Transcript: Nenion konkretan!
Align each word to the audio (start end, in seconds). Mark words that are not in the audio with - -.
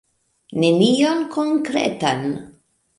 Nenion 0.63 1.21
konkretan! 1.37 2.29